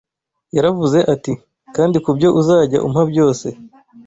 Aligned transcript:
Yaravuze 0.55 0.99
ati: 1.13 1.33
Kandi 1.75 1.97
ku 2.03 2.09
byo 2.17 2.29
uzajya 2.39 2.83
umpa 2.87 3.01
byose 3.11 3.47